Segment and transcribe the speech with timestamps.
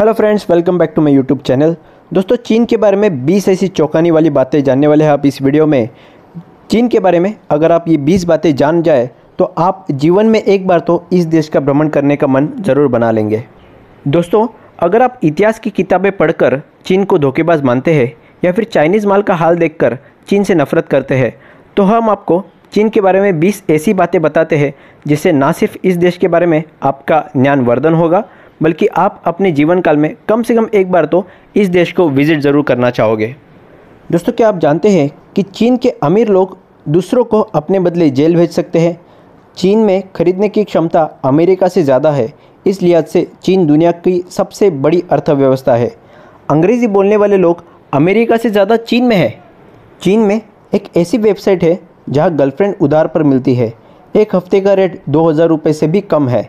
[0.00, 1.74] Hello friends welcome back to my YouTube channel
[2.10, 5.40] दोस्तों, चीन के बारे में 20 ऐसी चौंकाने वाली बातें जानने वाले हैं आप इस
[5.42, 5.88] वीडियो में।
[6.70, 9.08] चीन के बारे में अगर आप ये 20 बातें जान जाए
[9.38, 12.88] तो आप जीवन में एक बार तो इस देश का भ्रमण करने का मन ज़रूर
[12.88, 13.42] बना लेंगे।
[14.08, 14.46] दोस्तों,
[14.78, 18.12] अगर आप इतिहास की किताबें पढ़कर चीन को धोखेबाज मानते हैं,
[18.44, 19.98] या फिर चाइनीज़ माल का हाल देखकर
[20.28, 21.34] चीन से नफरत करते हैं
[21.76, 22.42] तो हम आपको
[22.72, 24.74] चीन के बारे में 20 ऐसी बातें बताते हैं,
[25.06, 28.28] जिससे ना सिर्फ़ इस देश के बारे में आपका ज्ञान वर्धन होगा
[28.60, 31.24] बल्कि आप अपने जीवन काल में कम से कम एक बार तो
[31.56, 33.34] इस देश को विज़िट ज़रूर करना चाहोगे।
[34.12, 36.56] दोस्तों, क्या आप जानते हैं कि चीन के अमीर लोग
[36.88, 38.98] दूसरों को अपने बदले जेल भेज सकते हैं?
[39.56, 42.32] चीन में खरीदने की क्षमता अमेरिका से ज़्यादा है,
[42.66, 45.90] इस लिहाज से चीन दुनिया की सबसे बड़ी अर्थव्यवस्था है।
[46.50, 49.30] अंग्रेज़ी बोलने वाले लोग अमेरिका से ज़्यादा चीन में है।
[50.02, 50.40] चीन में
[50.74, 53.72] एक ऐसी वेबसाइट है जहाँ गर्लफ्रेंड उधार पर मिलती है।
[54.14, 56.48] एक हफ़्ते का रेट दो हज़ार रुपये से भी कम है।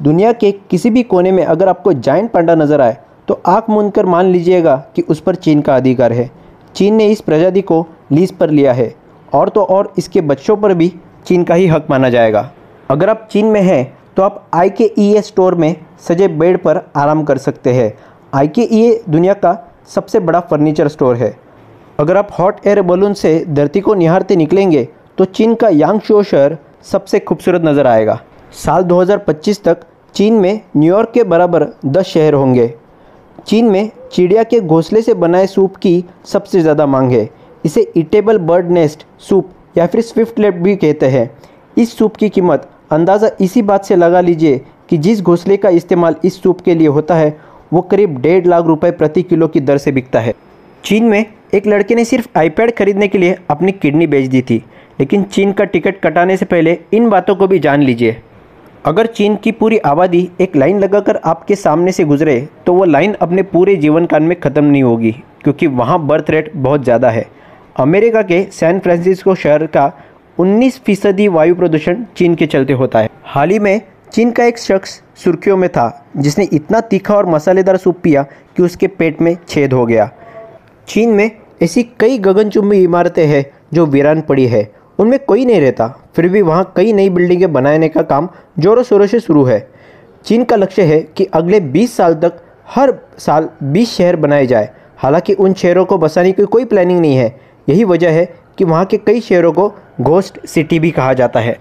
[0.00, 2.96] दुनिया के किसी भी कोने में अगर आपको जाइंट पांडा नज़र आए
[3.28, 6.30] तो आँख मूंद कर मान लीजिएगा कि उस पर चीन का अधिकार है।
[6.74, 8.94] चीन ने इस प्रजाति को लीज पर लिया है,
[9.32, 10.92] और तो और इसके बच्चों पर भी
[11.26, 12.50] चीन का ही हक माना जाएगा।
[12.90, 16.58] अगर आप चीन में हैं तो आप आई के ई ए स्टोर में सजे बेड
[16.58, 17.92] पर आराम कर सकते हैं।
[18.32, 19.56] आई के ई ए दुनिया का
[19.88, 21.36] सबसे बड़ा फर्नीचर स्टोर है।
[21.98, 24.86] अगर आप हॉट एयर बलून से धरती को निहारते निकलेंगे
[25.18, 28.20] तो चीन का यांगशो शहर सबसे खूबसूरत नज़र आएगा।
[28.54, 29.80] साल 2025 तक
[30.14, 32.72] चीन में न्यूयॉर्क के बराबर 10 शहर होंगे।
[33.46, 37.28] चीन में चिड़िया के घोंसले से बनाए सूप की सबसे ज़्यादा मांग है।
[37.64, 41.30] इसे इटेबल बर्ड नेस्ट सूप या फिर स्विफ्ट लेप भी कहते हैं।
[41.76, 46.16] इस सूप की कीमत अंदाज़ा इसी बात से लगा लीजिए कि जिस घोंसले का इस्तेमाल
[46.24, 47.36] इस सूप के लिए होता है,
[47.72, 50.34] वो करीब डेढ़ लाख रुपए प्रति किलो की दर से बिकता है।
[50.84, 54.62] चीन में एक लड़के ने सिर्फ़ आईपैड खरीदने के लिए अपनी किडनी बेच दी थी,
[55.00, 58.16] लेकिन चीन का टिकट कटाने से पहले इन बातों को भी जान लीजिए।
[58.88, 62.36] अगर चीन की पूरी आबादी एक लाइन लगाकर आपके सामने से गुजरे
[62.66, 65.10] तो वो लाइन अपने पूरे जीवन काल में ख़त्म नहीं होगी,
[65.42, 67.26] क्योंकि वहाँ बर्थ रेट बहुत ज़्यादा है।
[67.76, 69.92] अमेरिका के सैन फ्रांसिस्को शहर का
[70.38, 73.80] 19 फ़ीसदी वायु प्रदूषण चीन के चलते होता है। हाल ही में
[74.12, 78.62] चीन का एक शख्स सुर्खियों में था, जिसने इतना तीखा और मसालेदार सूप पिया कि
[78.62, 80.10] उसके पेट में छेद हो गया।
[80.88, 81.30] चीन में
[81.62, 84.68] ऐसी कई गगनचुंबी इमारतें हैं जो वीरान पड़ी है।
[84.98, 85.86] उनमें कोई नहीं रहता।
[86.16, 88.28] फिर भी वहाँ कई नई बिल्डिंगें बनाने का काम
[88.58, 89.68] ज़ोरों शोरों से शुरू है।
[90.24, 94.70] चीन का लक्ष्य है कि अगले 20 साल तक हर साल 20 शहर बनाए जाए।
[94.96, 98.24] हालाँकि उन शहरों को बसाने की कोई प्लानिंग नहीं है। यही वजह है
[98.58, 101.58] कि वहाँ के कई शहरों को घोस्ट सिटी भी कहा जाता है।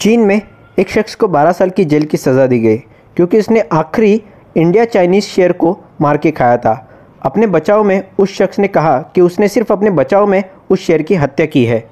[0.00, 0.40] चीन में
[0.78, 2.76] एक शख्स को 12 साल की जेल की सज़ा दी गई,
[3.16, 4.22] क्योंकि उसने आखिरी
[4.56, 6.88] इंडिया चाइनीज़ शेयर को मार के खाया था।
[7.22, 11.02] अपने बचाव में उस शख्स ने कहा कि उसने सिर्फ़ अपने बचाव में उस शेयर
[11.02, 11.88] की हत्या की है।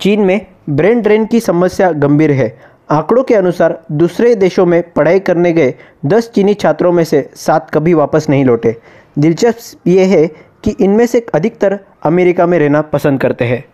[0.00, 2.56] चीन में ब्रेन ड्रेन की समस्या गंभीर है।
[2.90, 5.74] आंकड़ों के अनुसार दूसरे देशों में पढ़ाई करने गए
[6.06, 8.76] 10 चीनी छात्रों में से सात कभी वापस नहीं लौटे।
[9.18, 10.26] दिलचस्प ये है
[10.64, 13.64] कि इनमें से अधिकतर अमेरिका में रहना पसंद करते हैं।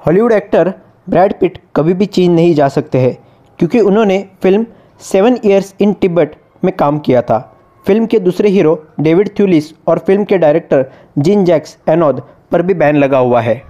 [0.00, 0.72] हॉलीवुड एक्टर
[1.08, 3.16] ब्रैड पिट कभी भी चीन नहीं जा सकते हैं,
[3.58, 4.66] क्योंकि उन्होंने film
[5.00, 7.38] seven years in Tibet में काम किया था।
[7.86, 10.84] फ़िल्म के दूसरे हीरो डेविड थ्यूलिस और फ़िल्म के डायरेक्टर
[11.18, 13.62] जिन जैक्स एनोद पर भी बैन लगा हुआ है।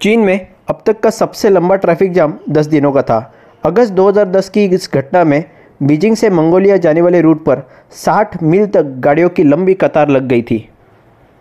[0.00, 3.34] चीन में अब तक का सबसे लंबा ट्रैफ़िक जाम 10 दिनों का था।
[3.64, 5.44] अगस्त 2010 की इस घटना में
[5.82, 10.28] बीजिंग से मंगोलिया जाने वाले रूट पर 60 मील तक गाड़ियों की लंबी कतार लग
[10.28, 10.68] गई थी।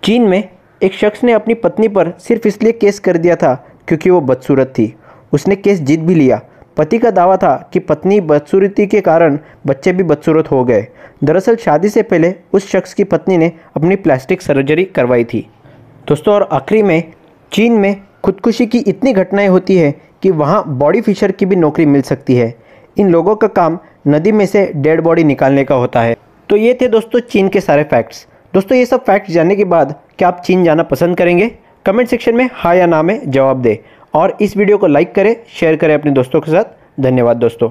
[0.03, 0.49] चीन में
[0.83, 3.53] एक शख्स ने अपनी पत्नी पर सिर्फ़ इसलिए केस कर दिया था
[3.87, 4.93] क्योंकि वो बदसूरत थी।
[5.33, 6.41] उसने केस जीत भी लिया।
[6.77, 10.87] पति का दावा था कि पत्नी बदसूरती के कारण बच्चे भी बदसूरत हो गए।
[11.23, 15.47] दरअसल शादी से पहले उस शख्स की पत्नी ने अपनी प्लास्टिक सर्जरी करवाई थी।
[16.07, 17.13] दोस्तों, और आखिरी में
[17.51, 19.91] चीन में खुदकुशी की इतनी घटनाएँ होती है
[20.23, 22.53] कि वहाँ बॉडी फिशर की भी नौकरी मिल सकती है।
[22.97, 23.77] इन लोगों का काम
[24.07, 26.15] नदी में से डेड बॉडी निकालने का होता है।
[26.49, 29.95] तो ये थे दोस्तों चीन के सारे फैक्ट्स दोस्तों, ये सब फैक्ट्स जानने के बाद
[30.17, 31.51] क्या आप चीन जाना पसंद करेंगे?
[31.85, 33.77] कमेंट सेक्शन में हाँ या ना में जवाब दें।
[34.13, 37.69] और इस वीडियो को लाइक करें शेयर करें अपने दोस्तों के साथ। धन्यवाद दोस्तों।